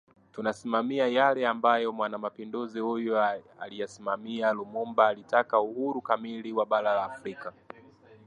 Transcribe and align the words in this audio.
tunasimamia 0.31 1.07
yale 1.07 1.47
ambayo 1.47 1.91
Mwanapanduzi 1.91 2.79
huyu 2.79 3.17
aliyasimamia 3.59 4.53
Lumumba 4.53 5.07
alitaka 5.07 5.59
uhuru 5.59 6.01
kamili 6.01 6.53
wa 6.53 6.65
bara 6.65 6.93
la 6.95 7.03
Afrika 7.05 7.53